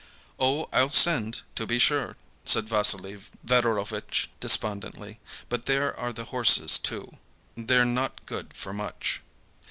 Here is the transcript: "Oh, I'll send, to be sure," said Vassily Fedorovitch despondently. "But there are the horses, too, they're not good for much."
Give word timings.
"Oh, 0.39 0.67
I'll 0.73 0.89
send, 0.89 1.41
to 1.53 1.67
be 1.67 1.77
sure," 1.77 2.17
said 2.43 2.67
Vassily 2.67 3.21
Fedorovitch 3.45 4.31
despondently. 4.39 5.19
"But 5.47 5.65
there 5.67 5.95
are 5.95 6.11
the 6.11 6.23
horses, 6.25 6.79
too, 6.79 7.19
they're 7.53 7.85
not 7.85 8.25
good 8.25 8.51
for 8.55 8.73
much." 8.73 9.21